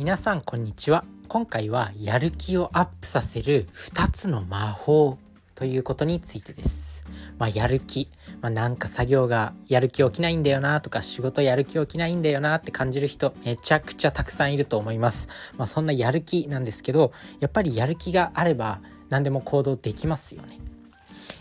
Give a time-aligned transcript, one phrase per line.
[0.00, 1.04] 皆さんこんにちは。
[1.28, 5.18] 今回はやる気をアップさせる2つの魔法
[5.54, 7.04] ということについてです。
[7.36, 8.08] まあ、やる気、
[8.40, 15.28] まあ、なんか作業がやる気起きないんだよなとか仕事やる気起きないんだよなって感じる人めちゃくちゃたくさんいると思います。
[15.58, 18.80] まあ、そんなやる気なんですけどやっぱりやる気があれば
[19.10, 20.58] 何でも行動できますよね。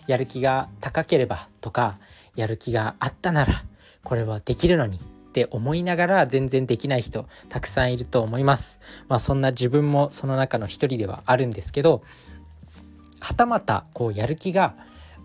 [0.06, 1.98] やる気が高ければとか
[2.36, 3.64] やる気があったなら
[4.04, 5.00] これはできるのに
[5.30, 8.80] って思いながら全然できない人たくさんいると思います。
[9.08, 12.02] まあそんな自分もその中の一人ではあるんですけど
[13.20, 14.76] はたまたこうやる気が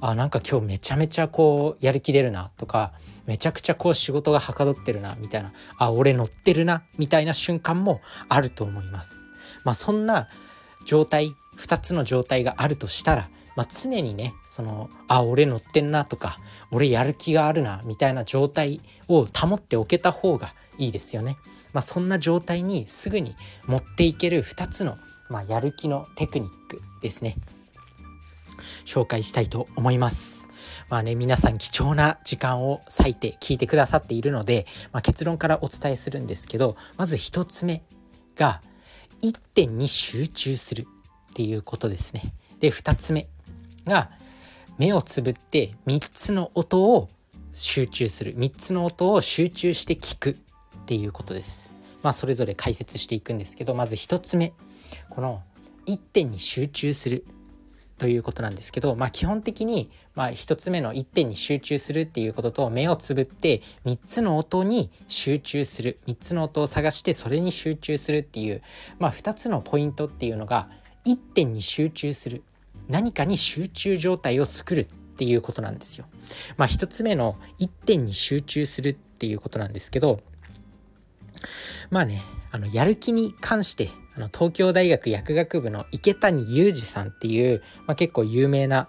[0.01, 2.93] あなんか今日めちゃめちゃこうやる気出るなとか
[3.25, 9.27] めちゃくちゃこう仕事がはかどってるなみたいなあ俺乗ってるなみたいな瞬間もあると思います。
[9.65, 10.29] まあそんな
[10.85, 16.39] 状態2つの状態があるとしたらまあ、常にねそのあ俺乗ってんなとか
[16.71, 21.37] 俺やる気があるなみたいな状態を保っておけた方がいいですよね。
[21.73, 23.35] まあ、そんな状態にすぐに
[23.67, 24.97] 持っていける2つの、
[25.29, 27.37] まあ、やる気のテクニックですね
[28.85, 30.49] 紹介したいと思います。
[30.89, 37.83] まあね、皆さん貴重な時間を割いて聞いてくださっているので、まあ、結論からお伝えするんですけどまず1つ目
[38.37, 38.61] が
[39.23, 40.87] 1点に集中する
[41.31, 42.35] っていうことですね。
[42.61, 43.29] で2つ目
[43.87, 44.11] が
[44.79, 47.09] 目をつぶって3つの音を
[47.53, 48.37] 集中する。
[48.37, 50.35] 3つの音を集中して聞くっ
[50.87, 51.73] ていうことです。
[52.03, 54.53] まあそれぞれ解説していくんですけどまず1つ目。
[55.09, 55.43] この
[55.87, 57.25] 1点に集中する。
[57.97, 65.99] ということなんですけど、まあ、基本的に、まあ、1つ目の1点に集中するっていうことと目をつぶって3つの音に集中する。
[66.09, 68.63] 3つの音を探してそれに集中するっていう、
[68.99, 70.69] まあ、2つのポイントっていうのが
[71.07, 72.43] 1点に集中する。
[72.89, 74.85] 何かに集中状態を作るっ
[75.17, 76.07] ていうことなんですよ。
[76.57, 80.21] まあ一つ目の一点に集中するっていうことなんですけど
[81.91, 88.89] まあねあのやる気に関してあの東京大学薬学部の池谷裕二さんっていう、まあ、結構有名な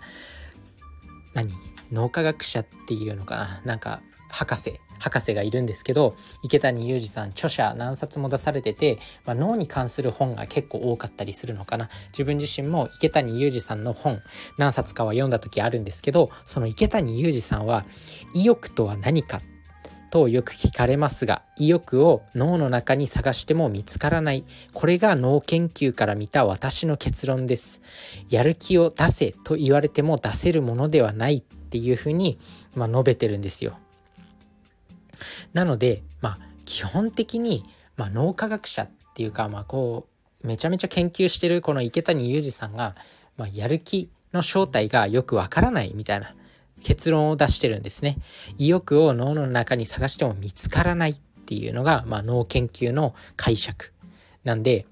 [1.33, 1.51] 何？
[1.91, 3.61] 脳科学者っていうのかな？
[3.65, 11.89] なんか博士博士がいるんですけど池谷裕二さん著者何冊も出されてて、まあ、脳に関する本が結構多かったりするのかな。
[12.07, 14.19] 自分自身も池谷裕二さんの本
[14.57, 17.85] 何冊かは読んだ時あるんですけどその池谷裕二さんは
[18.33, 19.39] 意欲とは何か
[20.11, 24.45] とよく聞かれますが意欲を脳の中に探しても見つからない。
[24.73, 27.81] これが脳研究から見た私の結論です。
[28.29, 32.37] やる気を出せと言われても出せるものではないっていうふうに、
[32.75, 33.77] まあ、述べてるんですよ。
[35.53, 37.63] なので、まあ、基本的に、
[37.97, 40.07] まあ、脳科学者っていうか、まあ、こ
[40.43, 42.95] うめちゃめちゃ研究してるこの池谷裕二さんが、
[43.37, 46.35] まあ、やる気の正体がよくわからないみたいな
[46.83, 48.17] 結論を出してるんですね。
[48.57, 51.15] 意欲を脳の中に探しても見つからないっ
[51.45, 53.91] ていうのが、まあ、脳研究の解釈
[54.43, 54.85] なんで、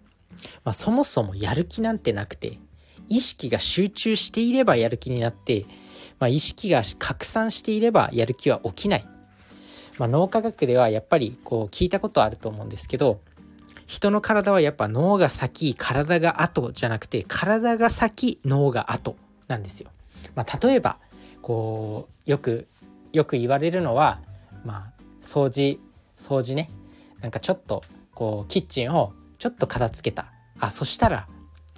[0.63, 2.59] まあ、そもそもやる気なんてなくて
[3.09, 5.65] 意識が集中していればやる気になって、
[6.19, 9.05] まあ、意識が拡散していればやる気は起きない
[9.99, 13.21] まあ、脳科学ではやっぱりこう聞いたことあると思うんですけど
[13.85, 19.17] 人の体はやっぱ脳が先体が後じゃなくて体が先脳が後
[19.47, 19.91] なんですよ。
[20.35, 20.97] まあ、例えば
[21.41, 22.67] こうよく
[23.11, 24.19] よく言われるのは
[24.65, 25.79] まあ掃除
[26.17, 26.69] 掃除ね。
[27.21, 27.83] なんかちょっと
[28.15, 30.31] こうキッチンをちょっと片付けた。
[30.59, 31.27] あそしたら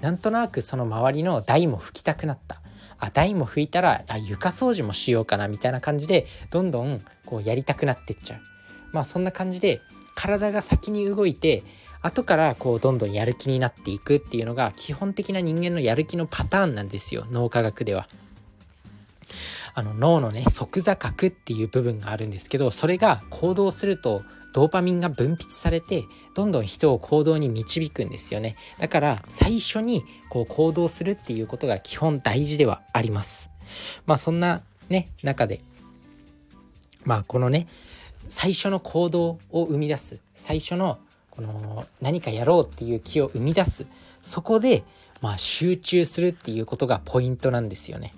[0.02, 2.62] なんとなくその周りの台も拭きたくなった。
[2.98, 8.40] あ台も拭いたらあ床掃除もしようかなみたいな感じでどんどんこうやりたくなってっちゃう。
[8.92, 9.82] まあそんな感じで
[10.16, 11.64] 体が先に動いて
[12.02, 17.26] 後からこうどんどんやる気になっていくっていうのが基本的な人間のやる気のパターンなんですよ。
[17.32, 18.08] 脳科学では。
[19.78, 28.56] あの脳のね側座核っていう部分があるんですけどそれが行動するとドーパミンが分泌されてどんどん人を行動に導くんですよね。
[28.80, 33.50] だから最初にこう行動するっていうことが基本大事ではあります。
[34.06, 35.60] まあそんなね中で
[37.06, 37.68] まあこのね
[38.28, 41.00] 最初の行動を生み出す最初の
[41.30, 43.86] この何かやろうっていう気を生み出す
[44.22, 44.84] そこで
[45.22, 48.14] まあ集中するっていうことがポイントなんですよね。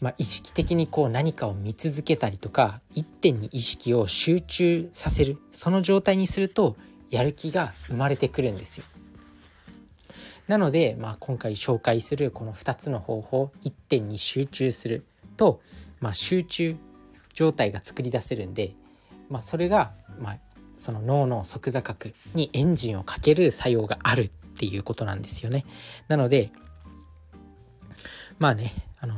[0.00, 6.76] まあ、意識的にこう何かを見続けたりとか一点に意識を集中させるその状態にすると
[7.10, 8.84] やる気が生まれてくるんですよ。
[10.46, 15.04] なので、まあ、今回紹介するこの2つの方法一点に集中する
[15.36, 15.60] と、
[16.00, 16.76] まあ、集中
[17.38, 18.74] 状態が作り出せるんで、
[19.30, 20.38] まあ、それが、まあ、
[20.76, 25.64] その脳の側座核にエンジンをかける作用があるっていうことなんですよね。
[26.08, 26.50] なので
[28.40, 29.14] まあねあの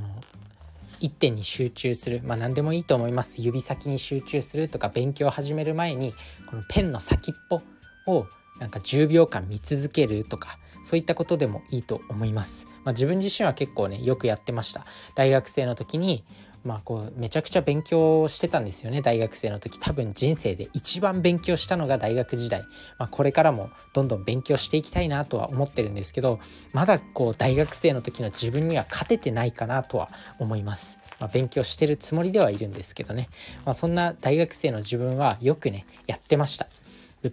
[1.00, 6.12] 一点に集中するまあ何でもいいと思います指先に集中するとか勉強を始める前に
[6.50, 7.62] このペンの先っぽ
[8.06, 8.26] を
[8.58, 12.66] なんか10秒間見続けるとかそういったことでもいいと思います。
[12.84, 14.84] まあ、自分自身は結構ねよくやってました。
[15.14, 16.24] 大学生の時に
[16.64, 19.78] まあこうめちゃくちゃ勉強してたんですよね大学生の時。
[19.78, 22.62] 多分人生で一番勉強したのが大学時代、
[22.98, 26.38] まあ、これからもどんどん勉強していきたいなとは思ってるんですけど
[26.72, 30.98] まだこう大学生の時の自分には勝ててないかなとは思います。
[31.18, 33.28] まあ、勉強してるつもりではいるんですけどね、
[33.66, 36.66] まあ、そんな大学生の自分はよくねやってました。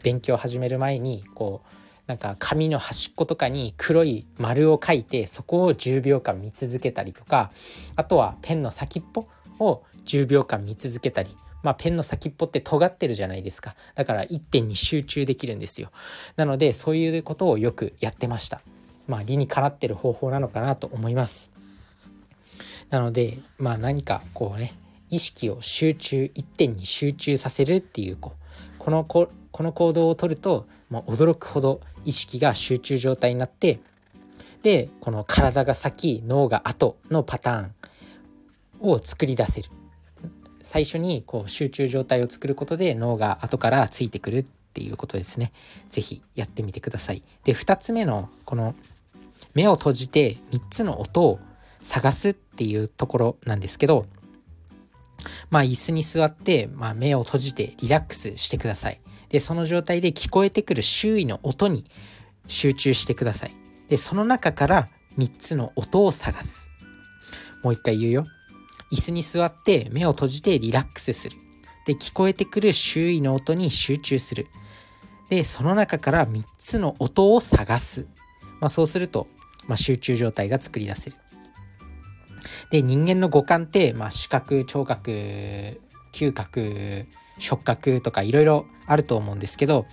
[0.04, 7.52] 勉強始める前にこうなんか紙の端っことかに黒い丸を書いてそこを10秒間見続けたりとか
[7.96, 9.28] あとはペンの先っぽ
[9.60, 11.36] を10秒間見続けたり。
[11.64, 13.76] まあ、ペンの先っぽって尖ってるじゃないですか。
[13.96, 15.92] だから一点に集中できるんですよ。
[16.38, 18.62] なのでそういうことをよくやってました。
[19.08, 21.52] まあ理にかなってる方法なのかなと思います。
[22.90, 24.72] なのでまあ何かこうね
[25.10, 28.34] 意識を集中一点に集中させるっていうこ
[28.78, 33.80] このここの行動をとるともう驚くほど意識が集中状態になって
[34.62, 37.72] でこの体が先脳が後のパターン
[38.88, 39.72] を作り出せる。
[40.62, 45.52] 最初にこう集中状態を作ることで脳が後からついてくるっていうことですね。
[45.90, 47.24] 是非やってみてください。
[47.44, 48.76] で2つ目のこの
[49.56, 51.40] 目を閉じて3つの音を
[51.80, 54.06] 探すっていうところなんですけど
[55.50, 59.00] まあ椅子に座って、まあ、目を閉じてリラックスしてください。
[59.30, 61.86] でその状態で聞こえてくる周囲の音に
[62.48, 63.56] 集中してください。
[63.90, 66.70] でその中から3つの音を探す。
[67.64, 68.28] もう一回言うよ。
[68.92, 71.38] 椅子に座って目を閉じてリラックスする。
[71.86, 74.48] で聞こえてくる周囲の音に集中する。
[75.30, 78.08] でその中から3つの音を探す、
[78.60, 79.28] まあ、そうすると、
[79.68, 81.18] まあ、集中状態が作り出せる。
[82.70, 85.82] で人間の五感って、まあ、視覚聴覚
[86.18, 87.06] 嗅覚
[87.38, 89.86] 触覚とかいろいろあると思うんですけど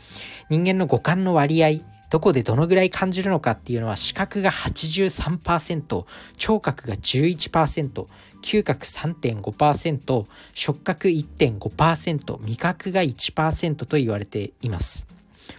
[0.49, 6.07] 人間の五感の割合どこでどのぐらい感じるのかっていうのは視覚が83%
[6.37, 8.07] 聴覚が11%
[8.41, 15.14] 嗅覚3.5%触覚1.5%味覚が1%と言われています。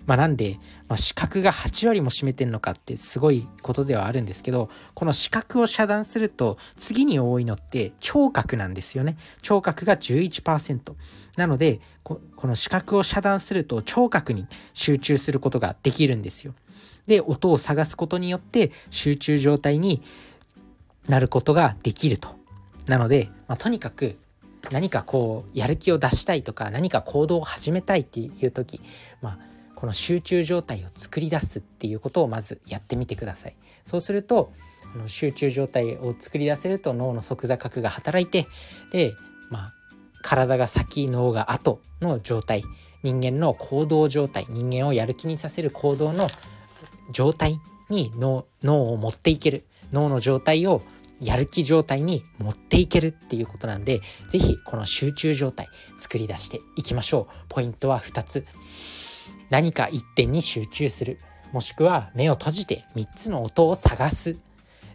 [0.05, 9.17] まあ、なんで、まあ、視覚が8割も占めてんのかってすごいことではあるんですけどこの視覚を遮断すると次に多いのって聴覚なんですよね。
[9.41, 10.93] 聴覚が11%
[11.37, 16.53] なのでこの視覚を遮断すると聴覚に集中することができるんですよ。
[17.07, 20.01] で音を探すことによって集中状態に
[21.07, 22.35] なることができると。
[22.88, 24.17] なので、まあ、とにかく
[24.71, 28.81] 何かこうやる気を出したいとか何か行動を始めたいっていう時
[29.21, 29.39] まあ
[29.75, 33.56] この集中状態を作り出すっていうことをまずやってみてください。
[33.83, 34.51] そうすると
[35.06, 38.48] 集中状態を作り出せると脳の側座角が働いて
[38.92, 39.13] で
[39.50, 39.74] まあ
[40.22, 42.63] 体が先脳が後の状態
[43.04, 46.30] 人間の行動状態人間をやる気にさせる行動の
[47.12, 50.81] 状態に脳脳を持っていける脳の状態を
[51.22, 55.68] やる気状態に持っていけるっていうことなんで是非この集中状態
[55.98, 57.33] 作り出していきましょう。
[57.50, 58.45] ポイントは2つ。
[59.50, 61.19] 何か一点に集中する。
[61.51, 64.38] もしくは目を閉じて3つの音を探す。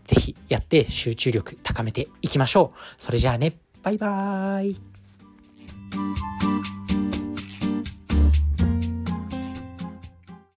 [0.05, 2.79] 是非やって集中力高めていきましょう。
[2.99, 3.57] それじゃあね。
[3.83, 6.50] バイバーイ。